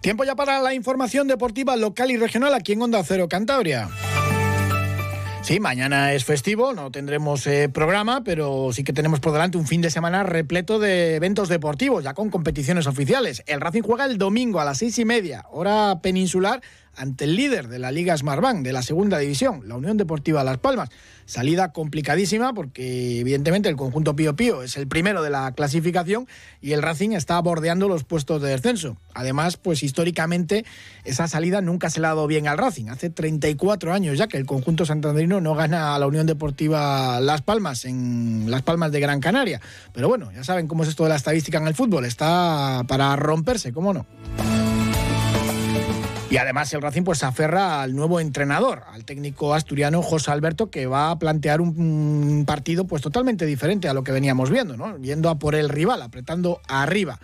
[0.00, 3.90] Tiempo ya para la información deportiva local y regional aquí en Onda Cero Cantabria.
[5.42, 9.66] Sí, mañana es festivo, no tendremos eh, programa, pero sí que tenemos por delante un
[9.66, 13.42] fin de semana repleto de eventos deportivos, ya con competiciones oficiales.
[13.46, 16.62] El Racing juega el domingo a las seis y media, hora peninsular,
[16.94, 20.58] ante el líder de la Liga Smartbank de la segunda división, la Unión Deportiva Las
[20.58, 20.90] Palmas.
[21.30, 26.26] Salida complicadísima porque evidentemente el conjunto Pío Pío es el primero de la clasificación
[26.60, 28.96] y el Racing está bordeando los puestos de descenso.
[29.14, 30.64] Además, pues históricamente
[31.04, 32.88] esa salida nunca se le ha dado bien al Racing.
[32.88, 37.42] Hace 34 años ya que el conjunto santanderino no gana a la Unión Deportiva Las
[37.42, 39.60] Palmas en Las Palmas de Gran Canaria.
[39.92, 42.06] Pero bueno, ya saben cómo es esto de la estadística en el fútbol.
[42.06, 44.04] Está para romperse, ¿cómo no?
[46.30, 50.70] Y además el Racing pues se aferra al nuevo entrenador, al técnico asturiano José Alberto,
[50.70, 54.96] que va a plantear un partido pues totalmente diferente a lo que veníamos viendo, ¿no?
[54.98, 57.18] Yendo a por el rival, apretando arriba.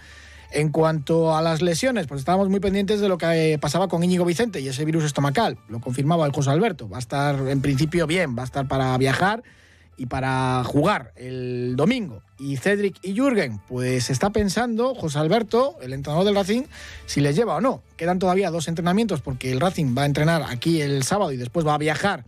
[0.50, 4.24] En cuanto a las lesiones, pues estábamos muy pendientes de lo que pasaba con Íñigo
[4.24, 5.58] Vicente y ese virus estomacal.
[5.68, 6.88] Lo confirmaba el José Alberto.
[6.88, 9.44] Va a estar en principio bien, va a estar para viajar
[9.96, 12.22] y para jugar el domingo.
[12.38, 16.64] Y Cedric y Jürgen, pues está pensando José Alberto, el entrenador del Racing,
[17.06, 17.82] si les lleva o no.
[17.96, 21.66] Quedan todavía dos entrenamientos porque el Racing va a entrenar aquí el sábado y después
[21.66, 22.24] va a viajar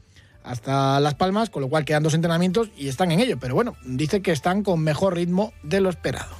[0.48, 3.38] hasta Las Palmas, con lo cual quedan dos entrenamientos y están en ello.
[3.38, 6.34] Pero bueno, dice que están con mejor ritmo de lo esperado.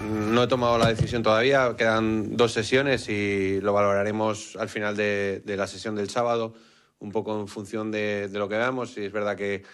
[0.00, 5.42] No he tomado la decisión todavía, quedan dos sesiones y lo valoraremos al final de,
[5.44, 6.54] la sesión del sábado,
[7.00, 8.96] un poco en función de, lo que veamos.
[8.96, 9.64] Y es verdad que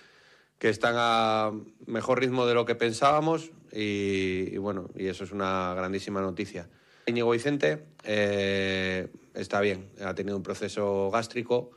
[0.64, 1.52] que están a
[1.84, 6.70] mejor ritmo de lo que pensábamos y, bueno, y eso es una grandísima noticia.
[7.04, 11.72] Íñigo Vicente eh, está bien, ha tenido un proceso gástrico,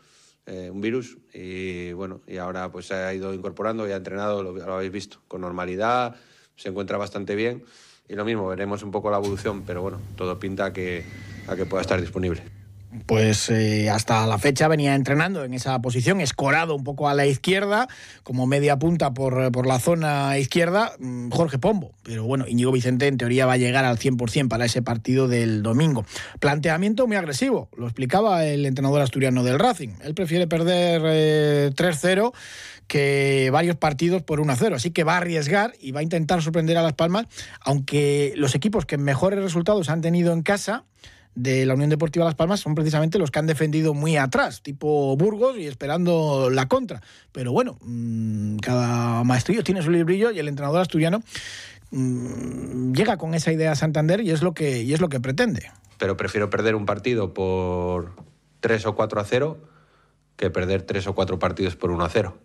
[0.45, 4.41] eh, un virus, y bueno, y ahora pues se ha ido incorporando y ha entrenado,
[4.41, 6.15] lo, lo habéis visto, con normalidad,
[6.55, 7.65] se encuentra bastante bien
[8.07, 11.03] y lo mismo, veremos un poco la evolución, pero bueno, todo pinta que,
[11.49, 12.56] a que pueda estar disponible
[13.05, 17.25] pues eh, hasta la fecha venía entrenando en esa posición, escorado un poco a la
[17.25, 17.87] izquierda,
[18.23, 21.91] como media punta por, por, la zona izquierda, mm, Jorge Pombo.
[22.03, 25.63] Pero bueno, Íñigo Vicente en teoría va a llegar al 100% para ese partido del
[25.63, 26.05] domingo.
[26.39, 29.89] Planteamiento muy agresivo, lo explicaba el entrenador asturiano del Racing.
[30.03, 32.37] Él prefiere perder 3-0 eh,
[32.87, 34.75] que varios partidos por 1-0.
[34.75, 37.27] Así que va a arriesgar y va a intentar sorprender a Las Palmas,
[37.61, 40.85] aunque los equipos que mejores resultados han tenido en casa
[41.37, 45.15] de la Unión Deportiva Las Palmas son precisamente los que han defendido muy atrás, tipo
[45.15, 47.01] Burgos y esperando la contra.
[47.31, 51.21] Pero bueno, mm, cada maestrillo tiene su librillo y el entrenador asturiano
[51.91, 55.19] mm, llega con esa idea a Santander y es lo que, y es lo que
[55.19, 55.71] pretende.
[55.99, 58.15] Pero prefiero perder un partido por
[58.61, 59.57] 3 o 4 a 0
[60.37, 62.35] que perder 3 o 4 partidos por 1 a 0.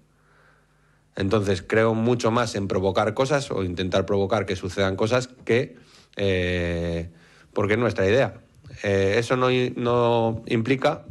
[1.17, 5.77] Entonces creo mucho más en provocar cosas o intentar provocar que sucedan cosas que...
[6.17, 7.11] Eh,
[7.55, 8.35] porque es nuestra idea.
[8.83, 11.05] Eh, eso no, implica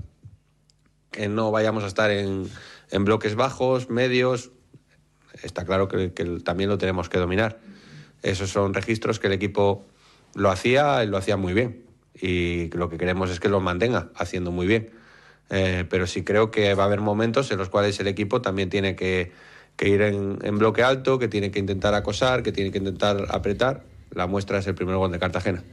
[1.10, 2.50] que no vayamos a estar en,
[2.92, 4.52] bloques bajos, medios.
[5.44, 6.10] Está claro que,
[6.44, 7.60] también lo tenemos que dominar.
[8.22, 9.86] Esos son registros que el equipo
[10.36, 11.86] lo hacía lo hacía muy bien.
[12.14, 14.92] Y lo que queremos es que lo mantenga haciendo muy bien.
[15.50, 18.70] Eh, pero sí creo que va a haber momentos en los cuales el equipo también
[18.70, 19.32] tiene que,
[19.82, 23.84] ir en, bloque alto, que tiene que intentar acosar, que tiene que intentar apretar.
[24.12, 25.64] La muestra es el primer gol de Cartagena.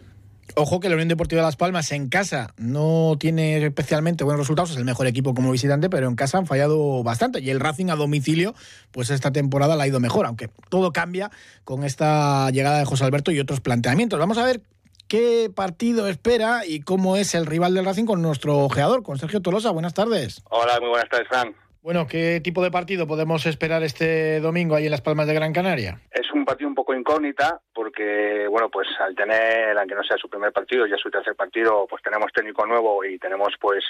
[0.56, 4.70] Ojo que la Unión Deportiva de Las Palmas en casa no tiene especialmente buenos resultados,
[4.70, 7.40] es el mejor equipo como visitante, pero en casa han fallado bastante.
[7.40, 8.54] Y el Racing a domicilio,
[8.90, 11.30] pues esta temporada la ha ido mejor, aunque todo cambia
[11.64, 14.18] con esta llegada de José Alberto y otros planteamientos.
[14.18, 14.62] Vamos a ver
[15.06, 19.40] qué partido espera y cómo es el rival del Racing con nuestro ojeador, con Sergio
[19.40, 19.70] Tolosa.
[19.70, 20.42] Buenas tardes.
[20.50, 21.54] Hola, muy buenas tardes, Fran.
[21.82, 25.52] Bueno, ¿qué tipo de partido podemos esperar este domingo ahí en Las Palmas de Gran
[25.52, 26.00] Canaria?
[26.10, 30.28] Es un partido un poco incógnita porque, bueno, pues al tener, aunque no sea su
[30.28, 33.84] primer partido, ya su tercer partido, pues tenemos técnico nuevo y tenemos pues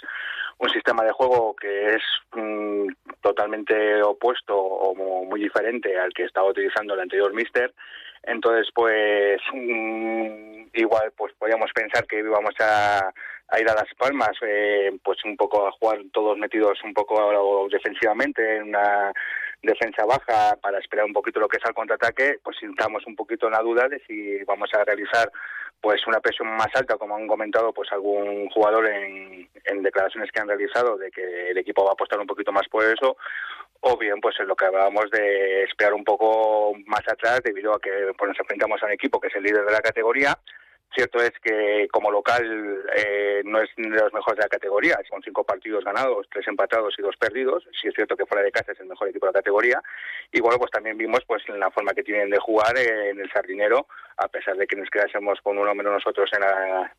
[0.58, 2.02] un sistema de juego que es
[2.37, 2.88] mm,
[3.23, 7.73] totalmente opuesto o muy diferente al que estaba utilizando el anterior Mister.
[8.25, 13.12] Entonces, pues mm, igual pues podríamos pensar que íbamos a
[13.48, 17.68] a ir a Las Palmas, eh, pues un poco a jugar todos metidos un poco
[17.70, 19.12] defensivamente en una
[19.62, 23.46] defensa baja para esperar un poquito lo que es el contraataque, pues estamos un poquito
[23.46, 25.30] en la duda de si vamos a realizar
[25.80, 30.40] pues una presión más alta, como han comentado pues algún jugador en, en declaraciones que
[30.40, 33.16] han realizado de que el equipo va a apostar un poquito más por eso,
[33.80, 37.80] o bien pues en lo que hablábamos de esperar un poco más atrás debido a
[37.80, 40.36] que pues, nos enfrentamos a un equipo que es el líder de la categoría
[40.94, 45.23] Cierto es que como local eh, no es de los mejores de la categoría, son
[45.23, 47.64] cinco partidos ganados, tres empatados y dos perdidos.
[47.81, 49.82] Sí es cierto que fuera de casa es el mejor equipo de la categoría.
[50.32, 53.87] Y bueno, pues también vimos pues la forma que tienen de jugar en el Sardinero,
[54.17, 56.43] a pesar de que nos quedásemos con uno menos nosotros en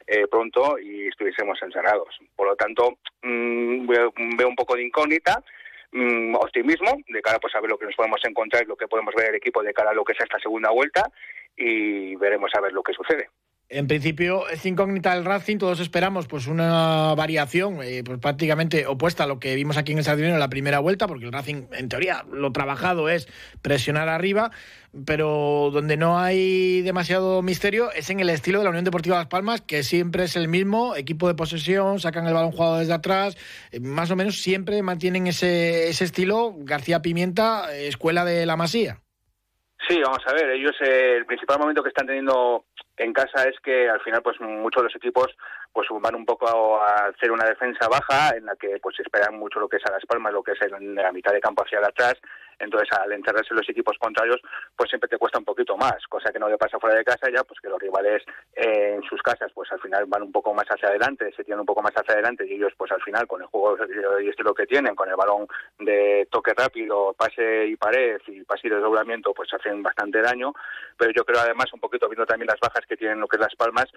[0.08, 2.20] eh, pronto y estuviésemos encerrados.
[2.36, 4.14] Por lo tanto, mm, veo,
[4.48, 5.44] un poco de incógnita.
[5.92, 8.88] Mm, optimismo de cara pues a ver lo que nos podemos encontrar y lo que
[8.88, 11.12] podemos ver el equipo de cara a lo que es esta segunda vuelta
[11.58, 13.30] y veremos a ver lo que sucede.
[13.72, 19.26] En principio es incógnita el Racing, todos esperamos pues una variación eh, pues prácticamente opuesta
[19.26, 21.68] a lo que vimos aquí en el Sardinero en la primera vuelta, porque el Racing
[21.74, 23.28] en teoría lo trabajado es
[23.62, 24.50] presionar arriba,
[25.06, 29.28] pero donde no hay demasiado misterio es en el estilo de la Unión Deportiva Las
[29.28, 33.38] Palmas, que siempre es el mismo, equipo de posesión, sacan el balón jugado desde atrás,
[33.72, 39.00] eh, más o menos siempre mantienen ese, ese estilo García Pimienta, escuela de la Masía.
[39.88, 42.66] Sí, vamos a ver, ellos eh, el principal momento que están teniendo
[42.98, 45.28] en casa es que al final pues muchos de los equipos
[45.72, 49.60] pues van un poco a hacer una defensa baja en la que pues esperan mucho
[49.60, 51.80] lo que es a las palmas, lo que es en la mitad de campo hacia
[51.80, 52.16] atrás
[52.60, 54.42] entonces al encerrarse los equipos contrarios
[54.76, 57.28] pues siempre te cuesta un poquito más, cosa que no le pasa fuera de casa
[57.34, 58.24] ya, pues que los rivales
[58.56, 61.62] eh, en sus casas pues al final van un poco más hacia adelante, se tienen
[61.62, 63.78] un poco más hacia adelante y ellos pues al final con el juego
[64.22, 65.48] y estilo que tienen, con el balón
[65.80, 70.54] de toque rápido, pase y pared y pase y desdoblamiento pues hacen bastante daño,
[70.98, 73.42] pero yo creo además un poquito viendo también las bajas que tienen lo que es
[73.42, 73.88] Las Palmas,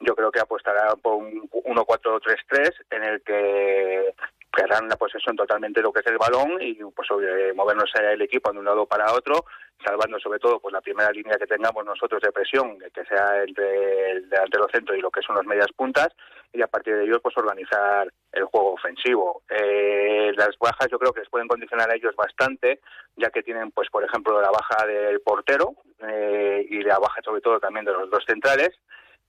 [0.00, 4.14] yo creo que apostará por un 1-4-3-3 en el que
[4.52, 7.08] querrán la posesión totalmente de lo que es el balón y pues
[7.54, 9.46] movernos el equipo de un lado para otro,
[9.84, 14.12] salvando sobre todo pues la primera línea que tengamos nosotros de presión, que sea entre
[14.12, 16.08] el delantero centro y lo que son las medias puntas,
[16.52, 19.42] y a partir de ellos pues organizar el juego ofensivo.
[19.48, 22.80] Eh, las bajas yo creo que les pueden condicionar a ellos bastante,
[23.16, 25.74] ya que tienen pues por ejemplo la baja del portero
[26.06, 28.70] eh, y la baja sobre todo también de los dos centrales,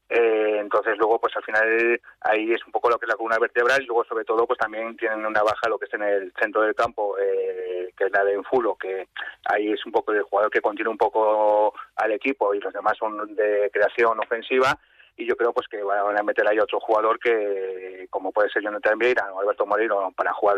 [0.09, 3.39] eh, entonces luego pues al final ahí es un poco lo que es la columna
[3.39, 6.33] vertebral y luego sobre todo pues también tienen una baja lo que es en el
[6.39, 9.07] centro del campo eh, que es la de Enfulo que
[9.45, 12.97] ahí es un poco el jugador que contiene un poco al equipo y los demás
[12.97, 14.77] son de creación ofensiva
[15.15, 18.63] y yo creo pues que van a meter ahí otro jugador que como puede ser
[18.63, 20.57] Jonathan Vieira o Alberto Moreno para jugar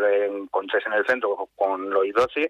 [0.50, 2.46] con tres en el centro con Loidosi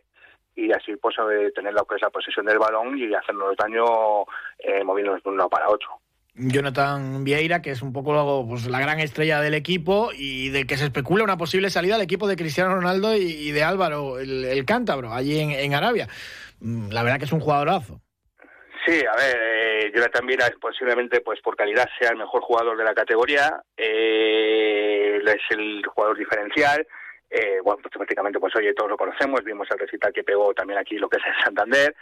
[0.56, 4.22] y así pues eh, tener lo que es la posesión del balón y hacernos daño
[4.58, 6.00] eh, moviéndonos de un lado para otro.
[6.38, 10.76] Jonathan Vieira, que es un poco pues, la gran estrella del equipo y del que
[10.76, 15.12] se especula una posible salida al equipo de Cristiano Ronaldo y, de Álvaro, el, cántabro,
[15.12, 16.08] allí en, Arabia.
[16.60, 18.00] Mm, la verdad que es un jugadorazo.
[18.84, 22.84] Sí, a ver, eh, Jonathan Vieira posiblemente pues por calidad sea el mejor jugador de
[22.84, 26.86] la categoría, eh, es el jugador diferencial,
[27.30, 30.78] eh, bueno, pues prácticamente pues oye, todos lo conocemos, vimos el recital que pegó también
[30.78, 31.96] aquí lo que es el Santander,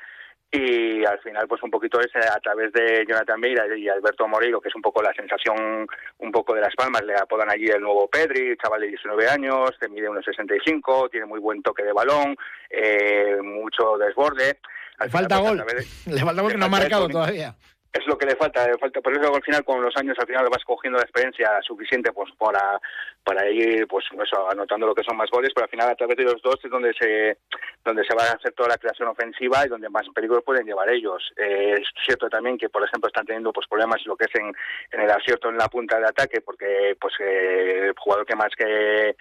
[0.54, 4.60] y al final pues un poquito es a través de Jonathan Meira y Alberto Moreiro
[4.60, 5.86] que es un poco la sensación
[6.18, 9.70] un poco de Las Palmas le apodan allí el nuevo Pedri chaval de 19 años
[9.80, 12.36] que mide unos 65 tiene muy buen toque de balón
[12.70, 14.58] eh, mucho desborde.
[15.00, 15.66] Le falta pues, gol.
[16.06, 17.54] le falta gol que no ha marcado todavía
[17.94, 20.26] es lo que le falta, le falta, por eso al final con los años al
[20.26, 22.80] final vas cogiendo la experiencia suficiente pues para
[23.22, 26.16] para ir pues eso, anotando lo que son más goles, pero al final a través
[26.16, 27.38] de los dos es donde se
[27.84, 30.90] donde se va a hacer toda la creación ofensiva y donde más peligros pueden llevar
[30.90, 31.32] ellos.
[31.36, 34.52] Eh, es cierto también que por ejemplo están teniendo pues problemas lo que es en,
[34.90, 38.50] en el acierto en la punta de ataque porque pues eh, el jugador que más
[38.56, 39.16] que,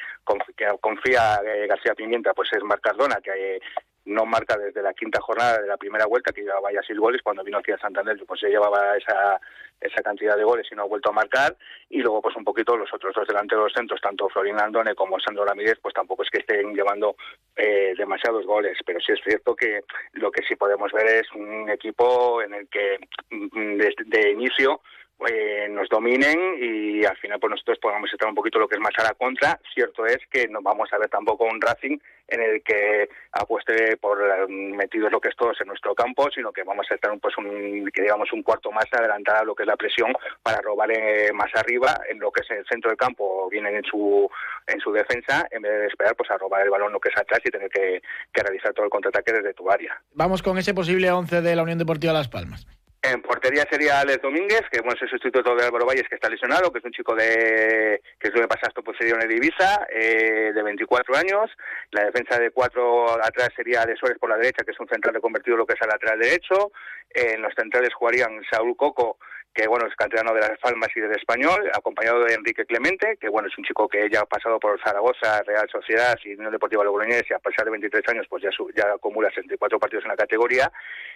[0.82, 3.60] confía eh, García Pimienta pues es Marc Cardona que
[4.05, 7.22] no marca desde la quinta jornada de la primera vuelta, que llevaba ya seis goles,
[7.22, 9.39] cuando vino aquí a Santander, pues ya llevaba esa,
[9.79, 11.55] esa cantidad de goles y no ha vuelto a marcar,
[11.89, 15.45] y luego pues un poquito los otros dos delanteros centros, tanto Florín Andone como Sandro
[15.45, 17.15] Ramírez, pues tampoco es que estén llevando
[17.55, 19.81] eh, demasiados goles, pero sí es cierto que
[20.13, 24.81] lo que sí podemos ver es un equipo en el que mm, desde de inicio
[25.29, 28.82] eh, nos dominen y al final pues nosotros podamos estar un poquito lo que es
[28.82, 29.60] más a la contra.
[29.74, 34.20] Cierto es que no vamos a ver tampoco un Racing en el que apueste por
[34.22, 37.38] eh, metidos lo que es todos en nuestro campo, sino que vamos a estar pues
[37.38, 40.91] un, que digamos un cuarto más adelantada a lo que es la presión para robar
[40.91, 44.29] eh, más arriba en lo que es el centro del campo, vienen en su
[44.67, 47.17] en su defensa en vez de esperar pues a robar el balón lo que es
[47.17, 48.01] atrás y tener que,
[48.34, 50.01] que realizar todo el contraataque desde tu área.
[50.13, 52.65] Vamos con ese posible 11 de la Unión Deportiva Las Palmas.
[53.05, 56.29] En portería sería Alex Domínguez, que bueno, es el sustituto de Álvaro Valles, que está
[56.29, 60.63] lesionado, que es un chico de que es de pasasto posterior de Ibiza, eh, de
[60.63, 61.51] 24 años.
[61.91, 65.13] La defensa de cuatro atrás sería de Suárez por la derecha, que es un central
[65.13, 66.72] de convertido lo que es al lateral derecho.
[67.10, 69.19] en los centrales jugarían Saúl Coco,
[69.53, 73.29] que bueno, es canterano de Las Palmas y del Español, acompañado de Enrique Clemente, que
[73.29, 76.83] bueno, es un chico que ya ha pasado por Zaragoza, Real Sociedad y Unión Deportiva
[76.83, 80.15] Logroñés y a pesar de 23 años pues ya, ya acumula 64 partidos en la
[80.15, 80.72] categoría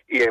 [0.08, 0.30] y en,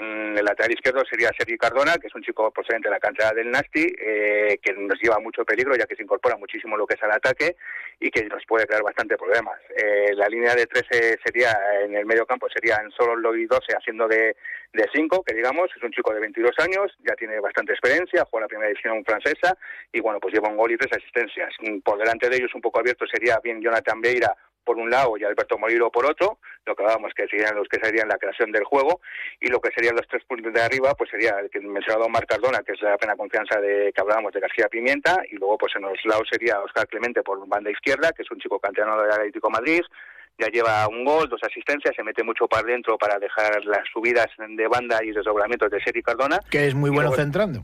[0.00, 3.32] en el lateral izquierdo sería Sergi Cardona, que es un chico procedente de la cantera
[3.32, 6.94] del Nasti, eh, que nos lleva mucho peligro ya que se incorpora muchísimo lo que
[6.94, 7.56] es al ataque
[7.98, 9.58] y que nos puede crear bastante problemas.
[9.76, 14.08] Eh, la línea de 13 sería, en el medio campo serían solo y 12 haciendo
[14.08, 14.36] de
[14.72, 18.44] de 5, que digamos, es un chico de 22 años, ya tiene bastante experiencia, juega
[18.44, 19.56] la primera división francesa
[19.92, 21.54] y bueno, pues lleva un gol y tres asistencias.
[21.84, 25.24] Por delante de ellos un poco abierto sería bien Jonathan Beira por un lado y
[25.24, 28.64] Alberto Moliro por otro, lo que hablábamos que serían los que serían la creación del
[28.64, 29.00] juego,
[29.40, 32.28] y lo que serían los tres puntos de arriba, pues sería el que mencionado Marc
[32.28, 35.74] Cardona, que es la plena confianza de que hablábamos de García Pimienta, y luego pues
[35.76, 39.10] en los lados sería Oscar Clemente por banda izquierda, que es un chico canterano del
[39.10, 39.82] Atlético Madrid,
[40.38, 44.28] ya lleva un gol, dos asistencias, se mete mucho para adentro para dejar las subidas
[44.38, 46.40] de banda y desdoblamientos de Seri Cardona.
[46.50, 47.62] Que es muy bueno centrando.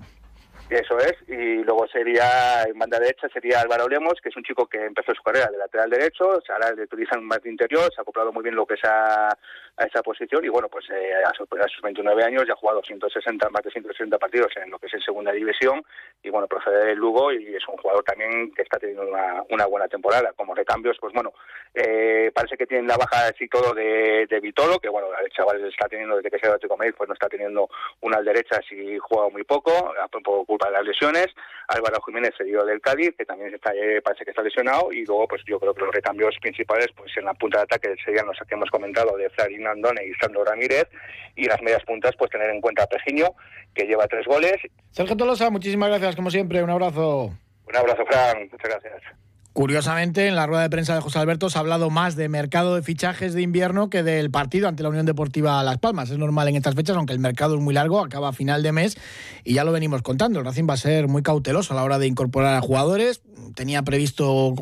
[0.70, 4.66] Eso es, y luego sería, en banda derecha sería Álvaro Lemos, que es un chico
[4.66, 8.02] que empezó su carrera de lateral derecho, ahora le utilizan más de interior, se ha
[8.02, 9.34] acoplado muy bien lo que es a,
[9.78, 11.48] esa posición y bueno, pues eh, a, sus,
[11.82, 15.00] 29 años ya ha jugado 160, más de 160 partidos en lo que es en
[15.00, 15.82] segunda división
[16.22, 19.04] y bueno, procede del Lugo y es un jugador también que está teniendo
[19.48, 20.32] una, buena temporada.
[20.34, 21.32] Como recambios, pues bueno,
[21.74, 25.64] eh, parece que tienen la baja así todo de, de Vitolo, que bueno, el chaval
[25.64, 27.68] está teniendo desde que se ha México, pues no está teniendo
[28.00, 29.94] una al derecha, si juega muy poco,
[30.24, 31.28] poco para las lesiones.
[31.68, 34.90] Álvaro Jiménez se dio del Cádiz, que también está, eh, parece que está lesionado.
[34.92, 37.94] Y luego, pues yo creo que los recambios principales, pues en la punta de ataque
[38.04, 40.88] serían los que hemos comentado de Flarín Andone y Sandro Ramírez.
[41.36, 43.28] Y las medias puntas, pues tener en cuenta a Pejiño,
[43.74, 44.56] que lleva tres goles.
[44.90, 46.62] Sergio Tolosa, muchísimas gracias, como siempre.
[46.62, 47.30] Un abrazo.
[47.66, 48.48] Un abrazo, Fran.
[48.50, 49.02] Muchas gracias.
[49.52, 52.76] Curiosamente, en la rueda de prensa de José Alberto se ha hablado más de mercado
[52.76, 56.10] de fichajes de invierno que del partido ante la Unión Deportiva Las Palmas.
[56.10, 58.70] Es normal en estas fechas, aunque el mercado es muy largo, acaba a final de
[58.70, 58.96] mes
[59.42, 60.38] y ya lo venimos contando.
[60.38, 63.22] El Racing va a ser muy cauteloso a la hora de incorporar a jugadores.
[63.56, 64.54] Tenía previsto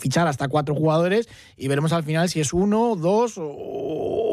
[0.00, 4.23] fichar hasta cuatro jugadores y veremos al final si es uno, dos o,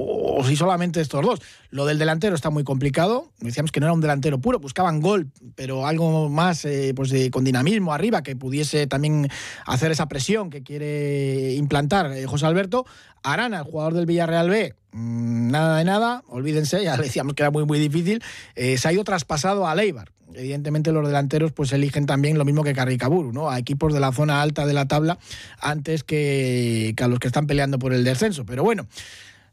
[0.46, 1.42] si solamente estos dos.
[1.70, 3.32] Lo del delantero está muy complicado.
[3.40, 7.44] Decíamos que no era un delantero puro, buscaban gol, pero algo más eh, pues con
[7.44, 9.30] dinamismo arriba que pudiese también
[9.66, 12.86] hacer esa presión que quiere implantar eh, José Alberto.
[13.24, 17.52] Arana, el jugador del Villarreal B, mm, nada de nada, olvídense, ya decíamos que era
[17.52, 18.24] muy, muy difícil.
[18.56, 20.12] Eh, se ha ido traspasado a Leibar.
[20.34, 23.50] Evidentemente los delanteros pues eligen también lo mismo que Carricaburu, ¿no?
[23.50, 25.20] A equipos de la zona alta de la tabla
[25.60, 28.46] antes que a los que están peleando por el descenso.
[28.46, 28.88] Pero bueno,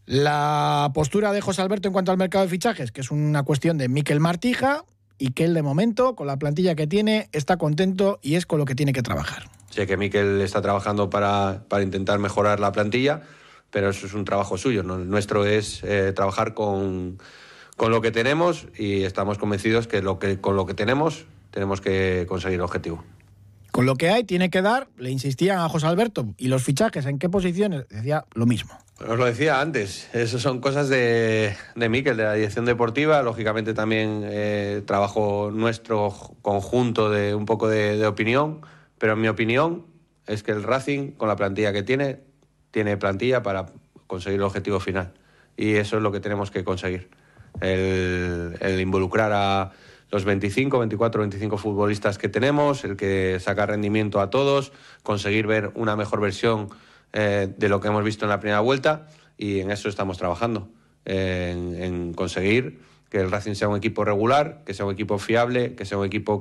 [0.08, 3.76] la postura de José Alberto en cuanto al mercado de fichajes, que es una cuestión
[3.76, 4.84] de Miquel Martija,
[5.18, 8.58] y que él de momento, con la plantilla que tiene, está contento y es con
[8.58, 9.50] lo que tiene que trabajar.
[9.68, 13.20] Sé que Miquel está trabajando para, para intentar mejorar la plantilla,
[13.70, 14.82] pero eso es un trabajo suyo.
[14.82, 17.18] Nuestro es eh, trabajar con,
[17.76, 21.82] con, lo que tenemos y estamos convencidos que, lo que con lo que tenemos tenemos
[21.82, 23.04] que conseguir el objetivo.
[23.72, 27.04] Con lo que hay, tiene que dar, le insistían a José Alberto, y los fichajes,
[27.04, 27.86] ¿en qué posiciones?
[27.90, 28.78] Decía lo mismo.
[29.00, 33.22] Os lo decía antes, eso son cosas de, de Miquel, de la dirección deportiva.
[33.22, 36.12] Lógicamente también eh, trabajo nuestro
[36.42, 38.60] conjunto de un poco de, opinión,
[38.98, 39.86] pero en mi opinión
[40.26, 42.18] es que el Racing, con la plantilla que tiene,
[42.72, 43.66] tiene plantilla para
[44.08, 45.14] conseguir el objetivo final.
[45.56, 47.08] Y eso es lo que tenemos que conseguir.
[47.60, 49.70] el involucrar a
[50.10, 54.72] los 25, 24, 25 futbolistas que tenemos, el que saca rendimiento a todos,
[55.04, 56.68] conseguir ver una mejor versión
[57.12, 60.68] eh, de lo que hemos visto en la primera vuelta y en eso estamos trabajando,
[61.04, 65.84] en, conseguir que el Racing sea un equipo regular, que sea un equipo fiable, que
[65.84, 66.40] sea un equipo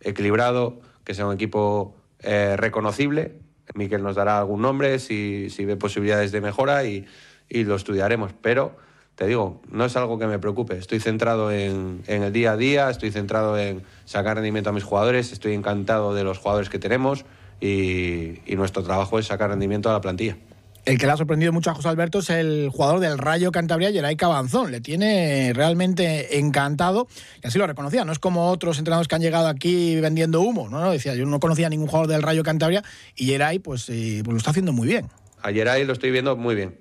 [0.00, 3.40] equilibrado, que sea un equipo eh, reconocible.
[3.74, 7.06] Miquel nos dará algún nombre si, ve posibilidades de mejora y
[7.50, 8.76] lo estudiaremos, pero
[9.18, 10.78] te digo, no es algo que me preocupe.
[10.78, 15.32] Estoy centrado en, el día a día, estoy centrado en sacar rendimiento a mis jugadores,
[15.32, 17.24] estoy encantado de los jugadores que tenemos
[17.60, 20.36] y, nuestro trabajo es sacar rendimiento a la plantilla.
[20.84, 23.92] El que le ha sorprendido mucho a José Alberto es el jugador del Rayo Cantabria,
[23.92, 24.70] Geray Cabanzón.
[24.70, 27.08] Le tiene realmente encantado
[27.42, 28.06] y así lo reconocía.
[28.06, 30.68] No es como otros entrenadores que han llegado aquí vendiendo humo.
[30.70, 32.82] No, decía, yo no conocía a ningún jugador del Rayo Cantabria
[33.16, 35.08] y Geray pues, eh, pues lo está haciendo muy bien.
[35.42, 36.80] A Geray lo estoy viendo muy bien.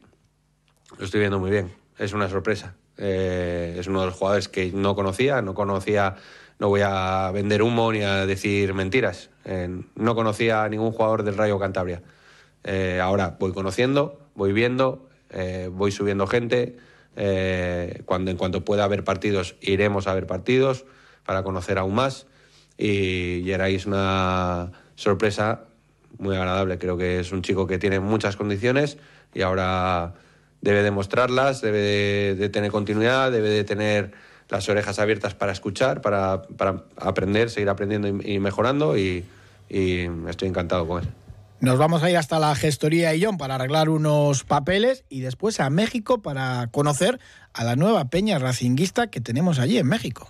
[0.97, 2.75] Lo estoy viendo muy bien es una sorpresa.
[2.97, 6.15] Eh, es uno de los jugadores que no conocía, no conocía,
[6.59, 9.29] no voy a vender humo ni a decir mentiras.
[9.45, 12.01] Eh, no conocía a ningún jugador del Rayo Cantabria.
[12.63, 15.07] Eh, ahora voy conociendo, voy viendo,
[15.71, 16.77] voy subiendo gente.
[18.05, 20.85] cuando en cuanto pueda haber partidos, iremos a ver partidos
[21.25, 22.27] para conocer aún más.
[22.77, 25.65] Y Geray una sorpresa
[26.17, 26.77] muy agradable.
[26.77, 28.97] Creo que es un chico que tiene muchas condiciones
[29.33, 30.15] y ahora
[30.61, 34.11] debe demostrarlas, debe de, tener continuidad, debe de tener
[34.49, 39.25] las orejas abiertas para escuchar, para, para aprender, seguir aprendiendo y, mejorando y,
[39.69, 41.09] estoy encantado con él.
[41.59, 45.69] Nos vamos a ir hasta la gestoría Illón para arreglar unos papeles y después a
[45.69, 47.19] México para conocer
[47.51, 50.29] a la nueva peña racinguista que tenemos allí en México.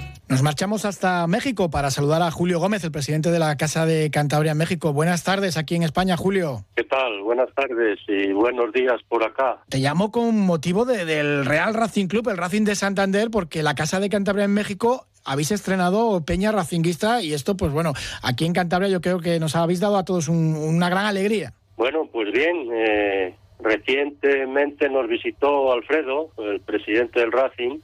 [0.31, 4.09] Nos marchamos hasta México para saludar a Julio Gómez, el presidente de la Casa de
[4.09, 4.93] Cantabria en México.
[4.93, 6.63] Buenas tardes aquí en España, Julio.
[6.73, 7.21] ¿Qué tal?
[7.21, 9.57] Buenas tardes y buenos días por acá.
[9.67, 13.99] Te llamo con motivo del Real Racing Club, el Racing de Santander, porque la Casa
[13.99, 17.91] de Cantabria en México habéis estrenado Peña Racinguista y esto, pues bueno,
[18.23, 21.51] aquí en Cantabria yo creo que nos habéis dado a todos una gran alegría.
[21.75, 27.79] Bueno, pues bien, eh, recientemente nos visitó Alfredo, el presidente del Racing,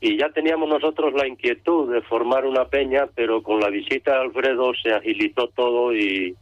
[0.00, 4.20] y ya teníamos nosotros la inquietud de formar una peña, pero con la visita de
[4.20, 6.36] Alfredo se agilizó todo y,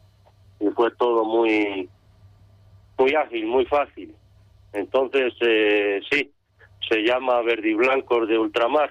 [0.74, 1.88] fue todo muy,
[2.98, 4.14] muy ágil, muy fácil.
[4.72, 6.30] Entonces, eh, sí,
[6.88, 8.90] se llama Verdiblancos de Ultramar.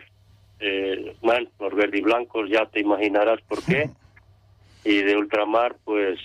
[0.59, 3.89] Eh, bueno, los verdiblancos ya te imaginarás por qué.
[4.85, 6.19] Y de Ultramar, pues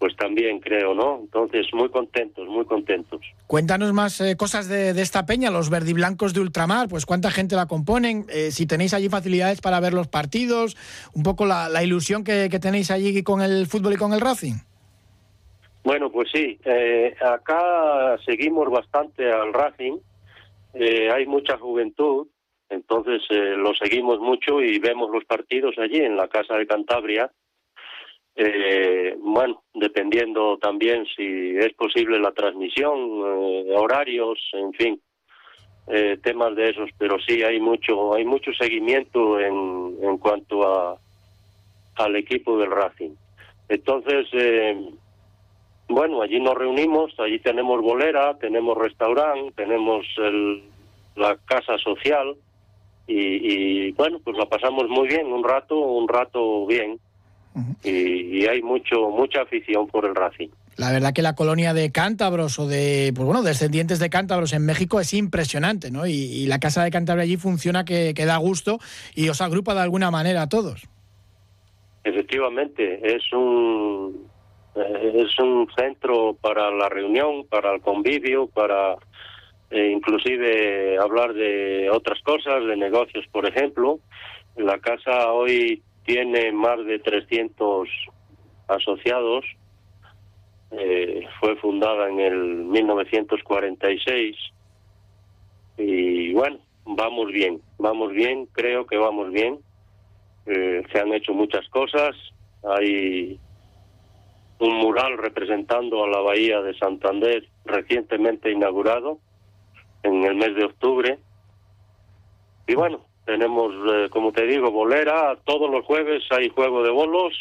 [0.00, 1.18] pues también creo, ¿no?
[1.20, 3.20] Entonces, muy contentos, muy contentos.
[3.46, 7.66] Cuéntanos más eh, cosas de, esta peña, los verdiblancos de ultramar, pues cuánta gente la
[7.66, 10.74] componen, eh, si tenéis allí facilidades para ver los partidos,
[11.14, 14.54] un poco la, ilusión que, tenéis allí con el fútbol y con el Racing.
[15.84, 19.98] Bueno, pues sí, eh, acá seguimos bastante al Racing,
[20.74, 22.26] hay mucha juventud,
[22.70, 27.30] entonces lo seguimos mucho y vemos los partidos allí en la Casa de Cantabria
[28.42, 35.00] eh, bueno, dependiendo también si es posible la transmisión, eh, horarios, en fin,
[35.88, 40.98] eh, temas de esos, pero sí hay mucho, hay mucho seguimiento en, en cuanto a
[41.96, 43.10] al equipo del Racing.
[43.68, 44.88] Entonces, eh,
[45.88, 50.62] bueno, allí nos reunimos, allí tenemos bolera, tenemos restaurante, tenemos el,
[51.16, 52.36] la casa social
[53.06, 53.18] y,
[53.88, 56.98] y bueno, pues la pasamos muy bien, un rato, un rato bien
[57.82, 60.48] y, hay mucho mucha afición por el Racing.
[60.76, 64.64] La verdad que la colonia de cántabros o de, pues bueno, descendientes de cántabros en
[64.64, 66.06] México es impresionante, ¿no?
[66.06, 68.78] Y, la casa de Cantabria allí funciona que, da gusto
[69.14, 70.88] y os agrupa de alguna manera a todos.
[72.02, 74.26] Efectivamente, es un
[74.74, 78.96] eh, es un centro para la reunión, para el convivio, para
[79.70, 83.98] eh, inclusive hablar de otras cosas, de negocios, por ejemplo.
[84.56, 87.88] La casa hoy tiene más de 300
[88.66, 89.44] asociados.
[90.72, 94.36] Eh, fue fundada en el 1946
[95.78, 99.60] y bueno, vamos bien, vamos bien, creo que vamos bien.
[100.46, 102.16] Eh, se han hecho muchas cosas.
[102.64, 103.38] Hay
[104.58, 109.20] un mural representando a la bahía de Santander recientemente inaugurado
[110.02, 111.18] en el mes de octubre.
[112.66, 115.38] Y bueno, tenemos, eh, como te digo, bolera.
[115.44, 117.32] Todos los jueves hay juego de bolos.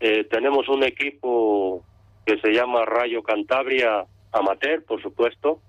[0.00, 1.84] Eh, tenemos un equipo
[2.26, 5.60] que se llama Rayo Cantabria Amateur, por supuesto,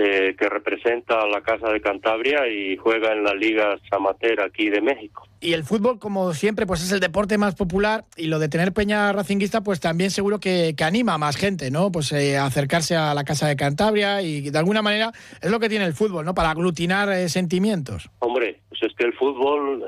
[0.00, 4.70] eh, que representa a la Casa de Cantabria y juega en la Liga Amateur aquí
[4.70, 5.26] de México.
[5.40, 8.72] Y el fútbol, como siempre, pues es el deporte más popular y lo de tener
[8.72, 11.90] Peña Racinguista, pues también seguro que, anima a más gente, ¿no?
[11.90, 15.10] Pues eh, acercarse a la Casa de Cantabria y de alguna manera
[15.42, 16.32] es lo que tiene el fútbol, ¿no?
[16.32, 18.08] Para aglutinar eh, sentimientos.
[18.20, 19.84] Hombre, pues es que el fútbol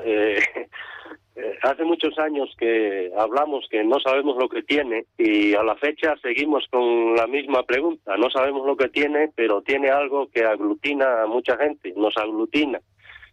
[1.35, 5.75] eh, hace muchos años que hablamos que no sabemos lo que tiene y a la
[5.75, 8.17] fecha seguimos con la misma pregunta.
[8.17, 12.79] No sabemos lo que tiene, pero tiene algo que aglutina a mucha gente, nos aglutina.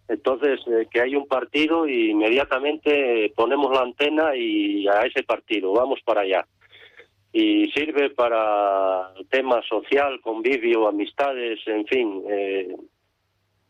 [0.06, 5.72] Entonces, eh, que hay un partido y inmediatamente ponemos la antena y a ese partido,
[5.72, 6.46] vamos para allá.
[7.32, 12.74] Y sirve para tema social, convivio, amistades, en fin, eh,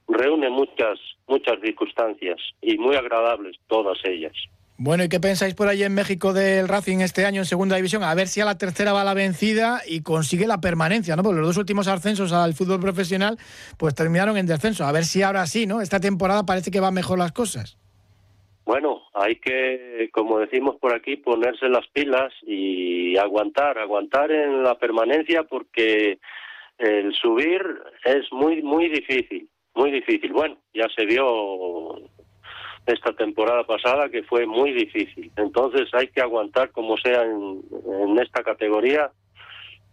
[0.08, 4.32] reúne muchas, muchas circunstancias y muy agradables todas ellas.
[4.80, 8.04] Bueno, ¿y qué pensáis por ahí en México del Racing este año en segunda división?
[8.04, 11.24] A ver si a la tercera va la vencida y consigue la permanencia, ¿no?
[11.24, 13.38] Porque los dos últimos ascensos al fútbol profesional
[13.76, 14.84] pues terminaron en descenso.
[14.84, 15.80] A ver si ahora sí, ¿no?
[15.80, 17.76] Esta temporada parece que van mejor las cosas.
[18.64, 24.78] Bueno, hay que, como decimos por aquí, ponerse las pilas y aguantar, aguantar en la
[24.78, 26.20] permanencia porque
[26.78, 27.62] el subir
[28.04, 30.32] es muy, muy difícil, muy difícil.
[30.32, 32.00] Bueno, ya se vio
[32.84, 35.30] esta temporada pasada que fue muy difícil.
[35.36, 37.62] Entonces hay que aguantar como sea en,
[38.02, 39.10] en esta categoría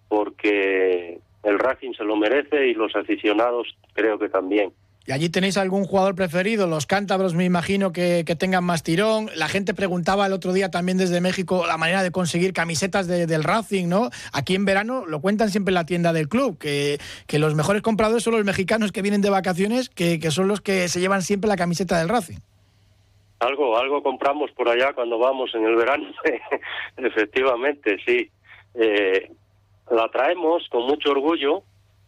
[0.08, 4.74] porque el Racing se lo merece y los aficionados creo que también.
[5.08, 6.66] ¿Y allí tenéis algún jugador preferido?
[6.66, 9.30] Los cántabros me imagino que, tengan más tirón.
[9.36, 13.44] La gente preguntaba el otro día también desde México la manera de conseguir camisetas del
[13.44, 14.10] Racing, ¿no?
[14.34, 17.84] Aquí en verano lo cuentan siempre en la tienda del club, que, que los mejores
[17.84, 21.22] compradores son los mexicanos que vienen de vacaciones, que, que son los que se llevan
[21.22, 22.40] siempre la camiseta del Racing.
[23.40, 26.08] Algo, algo compramos por allá cuando vamos en el verano,
[26.98, 28.32] efectivamente, sí.
[28.74, 29.32] Eh,
[29.92, 31.64] la traemos con mucho orgullo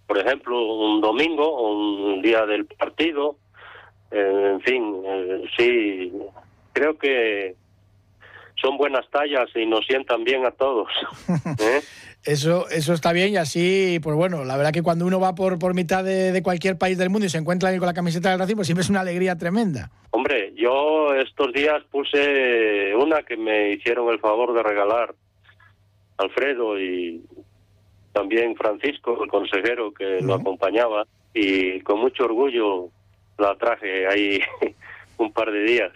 [0.08, 3.38] por ejemplo, un domingo o un día del partido.
[4.10, 6.13] Eh, en fin, eh, sí,
[6.72, 7.56] creo que
[8.56, 10.88] son buenas tallas y nos sientan bien a todos.
[11.60, 11.82] ¿eh?
[12.24, 15.60] Eso, eso está bien y así, pues bueno, la verdad que cuando uno va por,
[15.60, 18.39] por mitad de, cualquier país del mundo y se encuentra ahí con la camiseta del
[18.39, 19.91] Racing, pues siempre es una alegría tremenda.
[20.12, 25.13] Hombre, yo estos días puse una que me hicieron el favor de regalar
[26.17, 27.24] Alfredo y
[28.18, 32.90] también Francisco, el consejero que lo acompañaba, y con mucho orgullo
[33.38, 34.42] la traje ahí
[35.20, 35.92] un par de días.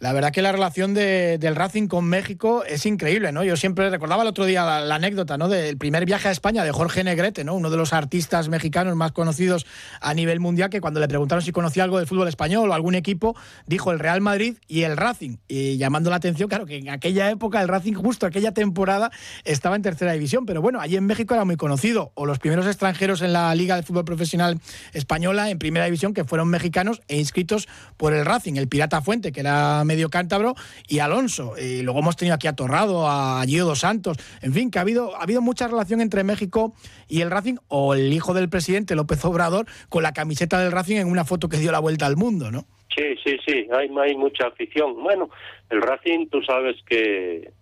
[0.00, 3.42] La verdad que la relación del Racing con México es increíble, ¿no?
[3.42, 5.48] Yo siempre recordaba el otro día la, anécdota, ¿no?
[5.48, 7.54] Del primer viaje a España de Jorge Negrete, ¿no?
[7.54, 9.66] Uno de los artistas mexicanos más conocidos
[10.00, 12.94] a nivel mundial, que cuando le preguntaron si conocía algo del fútbol español o algún
[12.94, 13.34] equipo,
[13.66, 15.38] dijo el Real Madrid y el Racing.
[15.48, 19.10] Y llamando la atención, claro, que en aquella época el Racing, justo aquella temporada,
[19.42, 20.46] estaba en tercera división.
[20.46, 22.12] Pero bueno, allí en México era muy conocido.
[22.14, 24.60] O los primeros extranjeros en la Liga de Fútbol Profesional
[24.92, 28.54] Española, en primera división, que fueron mexicanos e inscritos por el Racing.
[28.54, 30.54] El Pirata Fuente, que era medio cántabro,
[30.86, 31.54] y Alonso.
[31.58, 34.16] Y luego hemos tenido aquí a Torrado, a Gio Santos.
[34.42, 36.74] En fin, que ha habido, ha habido mucha relación entre México
[37.08, 40.96] y el Racing, o el hijo del presidente, López Obrador, con la camiseta del Racing
[40.96, 42.66] en una foto que dio la vuelta al mundo, ¿no?
[42.94, 45.02] Sí, sí, sí, hay, mucha afición.
[45.02, 45.30] Bueno,
[45.70, 47.52] el Racing, tú sabes que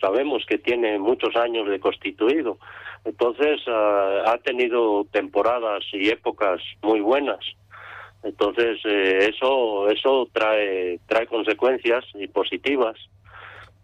[0.00, 2.58] sabemos que tiene muchos años de constituido.
[3.04, 7.40] Entonces ah, ha tenido temporadas y épocas muy buenas.
[8.26, 12.96] Entonces eh, eso eso trae trae consecuencias y positivas.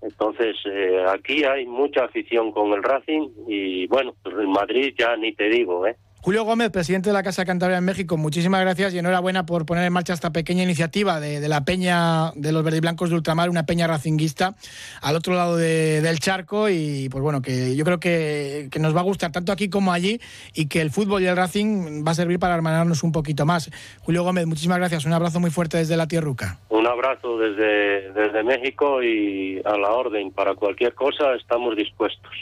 [0.02, 5.16] Entonces eh, aquí hay mucha afición con el Racing y bueno, pues en Madrid ya
[5.16, 5.96] ni te digo, ¿eh?
[6.24, 9.84] Julio Gómez, presidente de la Casa Cantabria en México, muchísimas gracias y enhorabuena por poner
[9.84, 13.88] en marcha esta pequeña iniciativa de, la peña de los verdiblancos de ultramar, una peña
[13.88, 14.54] racinguista
[15.00, 19.02] al otro lado del charco y pues bueno, que yo creo que, nos va a
[19.02, 20.20] gustar tanto aquí como allí
[20.54, 23.68] y que el fútbol y el Racing va a servir para hermanarnos un poquito más.
[24.02, 26.60] Julio Gómez, muchísimas gracias, un abrazo muy fuerte desde la Tierruca.
[26.68, 32.32] Un abrazo desde, desde México y a la orden, para cualquier cosa estamos dispuestos.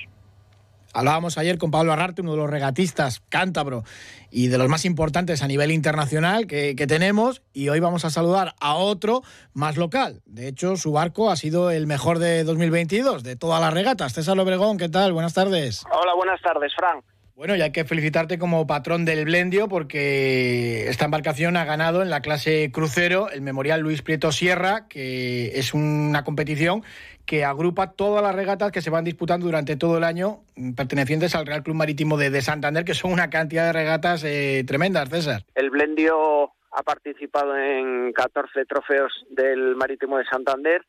[0.93, 3.85] Hablábamos ayer con Pablo Arrarte, uno de los regatistas cántabro
[4.31, 8.55] y de los más importantes a nivel internacional que, tenemos, y hoy vamos a saludar
[8.61, 9.23] a otro
[9.53, 10.23] más local.
[10.27, 14.13] De hecho, su barco ha sido el mejor de 2022, de todas las regatas.
[14.13, 15.13] César Obregón, ¿qué tal?
[15.13, 15.85] Buenas tardes.
[15.91, 17.03] Hola, buenas tardes, Fran.
[17.41, 22.11] Bueno, y hay que felicitarte como patrón del Blendio porque esta embarcación ha ganado en
[22.11, 26.83] la clase crucero el Memorial Luis Prieto Sierra, que es una competición
[27.25, 31.35] que agrupa todas las regatas que se van disputando durante todo el año mm, pertenecientes
[31.35, 35.43] al Real Club Marítimo de, Santander, que son una cantidad de regatas eh, tremendas, César.
[35.55, 40.85] El Blendio ha participado en 14 trofeos del Marítimo de Santander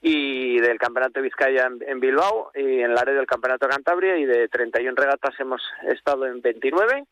[0.00, 4.16] y del Campeonato de Vizcaya en, Bilbao y en la red del Campeonato de Cantabria
[4.16, 7.04] y de 31 regatas hemos estado en 29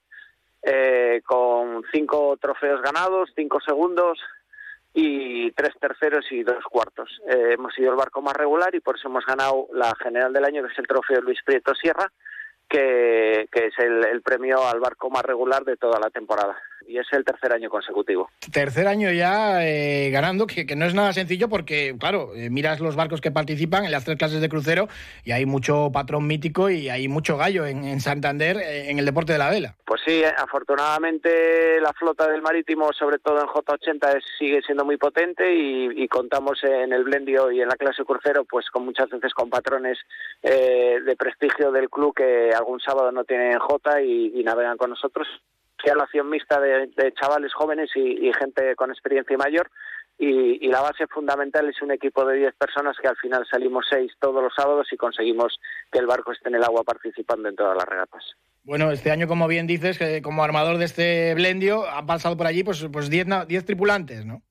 [0.63, 4.19] eh, con cinco trofeos ganados, cinco segundos,
[4.99, 7.21] y tres terceros y dos cuartos.
[7.29, 10.47] Eh, hemos sido el barco más regular y por eso hemos ganado la general del
[10.47, 12.11] año, que es el trofeo Luis Prieto Sierra,
[12.67, 16.57] que, que es el, premio al barco más regular de toda la temporada.
[16.87, 18.31] Y es el tercer año consecutivo.
[18.53, 22.97] Tercer año ya eh, ganando, que, no es nada sencillo porque, claro, eh, miras los
[22.97, 24.89] barcos que participan en las tres clases de crucero
[25.25, 29.33] y hay mucho patrón mítico y hay mucho gallo en, Santander eh, en el deporte
[29.33, 29.75] de la vela.
[29.85, 35.55] Pues sí, afortunadamente la flota del marítimo, sobre todo en J80, sigue siendo muy potente
[35.55, 39.51] y, contamos en el Blendio y en la clase crucero, pues con muchas veces con
[39.51, 39.99] patrones
[40.43, 45.27] de prestigio del club que algún sábado no tienen J y, navegan con nosotros.
[45.91, 49.71] Acción mixta de, chavales jóvenes y, gente con experiencia mayor.
[50.19, 54.13] Y, la base fundamental es un equipo de 10 personas que al final salimos 6
[54.21, 55.59] todos los sábados y conseguimos
[55.93, 58.25] que el barco esté en el agua participando en todas las regatas.
[58.65, 62.65] Bueno, este año, como bien dices, como armador de este Blendio, han pasado por allí
[62.65, 64.43] pues, pues 10 tripulantes, ¿no?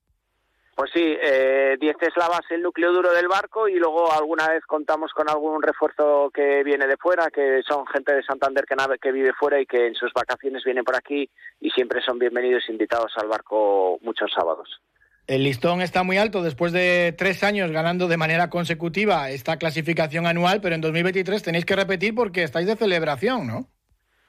[0.76, 4.50] Pues sí, 10 eh, es la base, el núcleo duro del barco y luego alguna
[4.50, 8.76] vez contamos con algún refuerzo que viene de fuera, que son gente de Santander que,
[9.02, 11.30] que vive fuera y que en sus vacaciones vienen por aquí
[11.62, 14.82] y siempre son bienvenidos e invitados al barco muchos sábados.
[15.28, 20.28] El listón está muy alto después de tres años ganando de manera consecutiva esta clasificación
[20.28, 23.70] anual, pero en 2023 tenéis que repetir porque estáis de celebración, ¿no?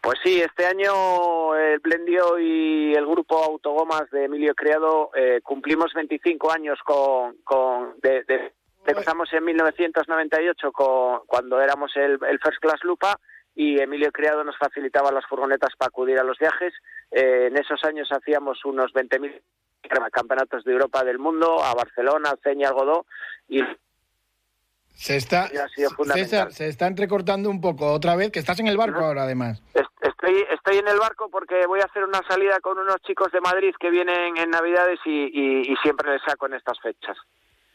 [0.06, 5.92] Pues sí, este año el Blendio y el grupo Autogomas de Emilio Criado eh, cumplimos
[5.94, 8.52] 25 años con, con de,
[8.86, 13.18] empezamos en 1998 con, cuando éramos el, First Class Lupa
[13.56, 16.72] y Emilio Criado nos facilitaba las furgonetas para acudir a los viajes.
[17.10, 19.42] Eh, en esos años hacíamos unos 20.000
[20.12, 23.06] campeonatos de Europa del mundo, a Barcelona, Ceña, Godó,
[23.48, 23.60] y
[24.96, 25.48] se está,
[26.14, 29.62] César, se está entrecortando un poco otra vez, que estás en el barco ahora además.
[30.00, 33.40] Estoy, estoy en el barco porque voy a hacer una salida con unos chicos de
[33.40, 37.16] Madrid que vienen en Navidades y siempre les saco en estas fechas.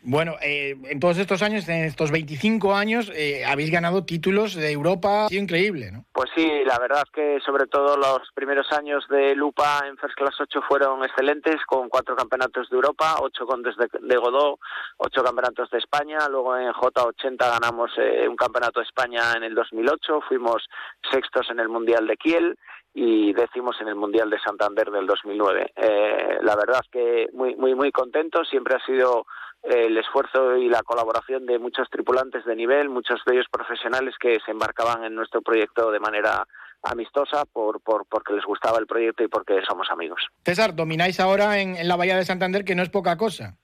[0.04, 4.72] Bueno, eh, en todos estos años, en estos 25 años, eh, habéis ganado títulos de
[4.72, 6.06] Europa, ha sido increíble, ¿no?
[6.12, 10.16] Pues sí, la verdad es que sobre todo los primeros años de Lupa en First
[10.16, 14.58] Class 8 fueron excelentes, con cuatro campeonatos de Europa, ocho condes de, de Godó,
[14.98, 19.54] ocho campeonatos de España, luego en J80 ganamos eh, un campeonato de España en el
[19.54, 20.68] 2008, fuimos
[21.12, 22.58] sextos en el Mundial de Kiel,
[22.94, 25.74] y décimos en el Mundial de Santander del 2009.
[25.76, 28.44] Eh, la verdad que muy, muy, muy contento.
[28.44, 29.26] Siempre ha sido
[29.64, 34.40] el esfuerzo y la colaboración de muchos tripulantes de nivel, muchos de ellos profesionales que
[34.44, 36.46] se embarcaban en nuestro proyecto de manera
[36.84, 40.22] amistosa por, por, porque les gustaba el proyecto y porque somos amigos.
[40.44, 43.58] César, domináis ahora en la Bahía de Santander, que no es poca cosa.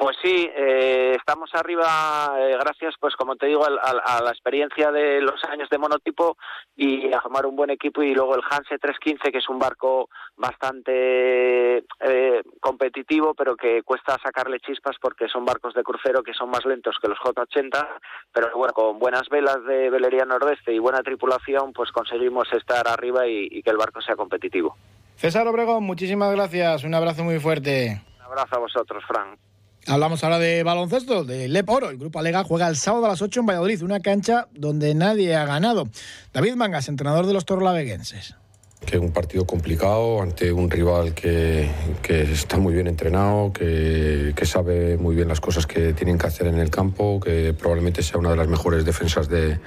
[0.00, 5.20] Pues sí, eh, estamos arriba eh, gracias, pues como te digo, a, la experiencia de
[5.20, 6.38] los años de monotipo
[6.74, 10.08] y a formar un buen equipo y luego el Hanse 315, que es un barco
[10.38, 16.48] bastante eh, competitivo, pero que cuesta sacarle chispas porque son barcos de crucero que son
[16.48, 17.86] más lentos que los J80,
[18.32, 23.26] pero bueno, con buenas velas de velería nordeste y buena tripulación, pues conseguimos estar arriba
[23.26, 24.78] y, y que el barco sea competitivo.
[25.16, 28.00] César Obregón, muchísimas gracias, un abrazo muy fuerte.
[28.16, 29.38] Un abrazo a vosotros, Frank.
[29.86, 31.90] Hablamos ahora de baloncesto, de Lep Oro.
[31.90, 35.34] El grupo Alega juega el sábado a las 8 en Valladolid, una cancha donde nadie
[35.34, 35.88] ha ganado.
[36.32, 38.36] David Mangas, entrenador de los torlaveguenses.
[38.84, 41.70] Que un partido complicado ante un rival que,
[42.08, 46.58] está muy bien entrenado, que, sabe muy bien las cosas que tienen que hacer en
[46.58, 49.60] el campo, que probablemente sea una de las mejores defensas de,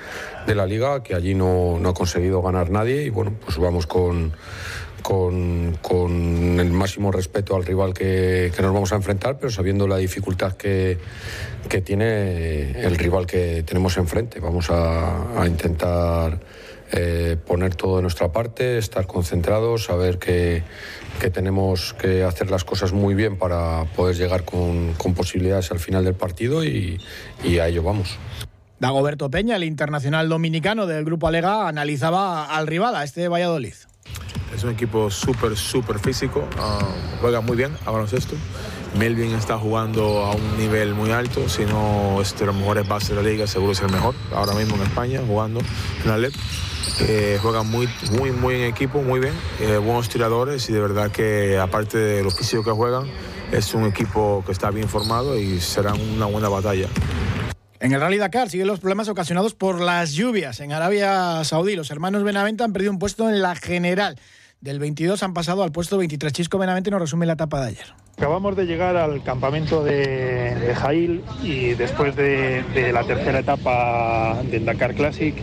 [0.48, 4.34] la liga, que allí no, no ha conseguido ganar nadie y bueno, pues vamos con
[5.04, 9.88] con, con, el máximo respeto al rival que, que, nos vamos a enfrentar, pero sabiendo
[9.88, 10.98] la dificultad que,
[11.70, 14.40] que tiene el rival que tenemos enfrente.
[14.40, 16.40] Vamos a, a intentar
[16.96, 20.64] eh, poner todo de nuestra parte, estar concentrados, saber que,
[21.20, 25.80] que, tenemos que hacer las cosas muy bien para poder llegar con, con posibilidades al
[25.80, 27.00] final del partido y,
[27.44, 28.18] y a ello vamos.
[28.80, 33.74] Dagoberto Peña, el internacional dominicano del Grupo Alega, analizaba al rival, a este Valladolid.
[34.56, 36.80] Es un equipo súper, súper físico, ah,
[37.22, 38.36] juega muy bien a baloncesto.
[38.98, 43.10] Melvin está jugando a un nivel muy alto, si no es de los mejores bases
[43.10, 45.60] de la liga, seguro es el mejor, ahora mismo en España, jugando
[46.04, 46.34] en la LED.
[47.02, 51.12] Eh, juegan muy, muy, muy en equipo, muy bien, eh, buenos tiradores y de verdad
[51.12, 53.08] que aparte de los físicos que juegan,
[53.52, 56.88] es un equipo que está bien formado y será una buena batalla.
[57.80, 60.62] En el Rally Dakar siguen los problemas ocasionados por las lluvias.
[60.62, 64.18] En Arabia Saudí, los hermanos Benavente han perdido un puesto en la general.
[64.64, 66.32] Del 22 han pasado al puesto 23.
[66.32, 67.86] Chisco Benavente nos resume la etapa de ayer.
[68.16, 74.94] Acabamos de llegar al campamento de, Jail y después de, la tercera etapa del Dakar
[74.94, 75.36] Classic,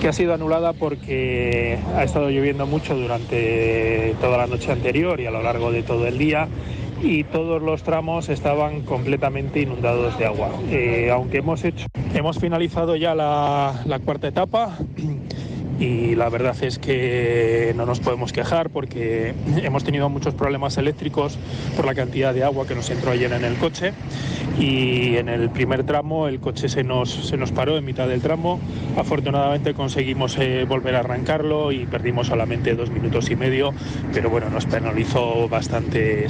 [0.00, 5.26] que ha sido anulada porque ha estado lloviendo mucho durante toda la noche anterior y
[5.26, 6.48] a lo largo de todo el día
[7.02, 10.48] y todos los tramos estaban completamente inundados de agua.
[10.70, 14.78] Eh, aunque hemos hecho, hemos finalizado ya la cuarta etapa
[15.78, 21.38] y la verdad es que no nos podemos quejar porque hemos tenido muchos problemas eléctricos
[21.76, 23.92] por la cantidad de agua que nos entró ayer en el coche
[24.58, 28.20] y en el primer tramo el coche se nos, se nos paró en mitad del
[28.20, 28.58] tramo.
[28.96, 33.72] Afortunadamente conseguimos eh, volver a arrancarlo y perdimos solamente dos minutos y medio,
[34.12, 36.26] pero bueno, nos penalizó bastante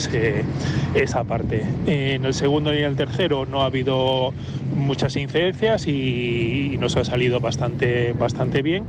[0.95, 1.65] esa parte.
[1.87, 4.33] En el segundo y en el tercero no ha habido
[4.75, 8.85] muchas incidencias y, nos ha salido bastante, bastante bien.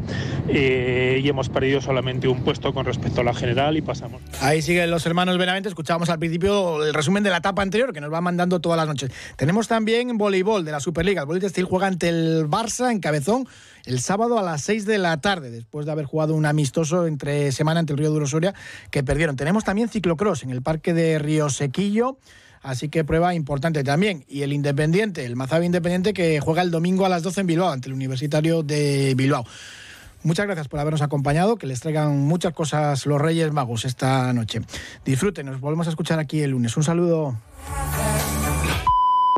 [0.52, 4.20] Eh, y hemos perdido solamente un puesto con respecto a la general y pasamos.
[4.42, 8.02] Ahí siguen los hermanos Benavente, escuchábamos al principio el resumen de la etapa anterior que
[8.02, 9.12] nos va mandando todas las noches.
[9.36, 11.22] Tenemos también voleibol de la Superliga.
[11.22, 13.48] El voleibol Steel juega ante el Barça en Cabezón
[13.86, 17.52] el sábado a las 6 de la tarde, después de haber jugado un amistoso entre
[17.52, 18.56] semana ante el Río Duro Soria
[18.90, 19.36] que perdieron.
[19.36, 22.18] Tenemos también ciclocross en el parque de Río Sequillo.
[22.62, 24.26] Así que prueba importante también.
[24.28, 27.70] Y el Independiente, el Mazabi Independiente, que juega el domingo a las 12 en Bilbao,
[27.70, 29.46] ante el Universitario de Bilbao.
[30.24, 34.62] Muchas gracias por habernos acompañado, que les traigan muchas cosas los Reyes Magos esta noche.
[35.06, 36.76] Disfruten, nos volvemos a escuchar aquí el lunes.
[36.76, 37.38] Un saludo.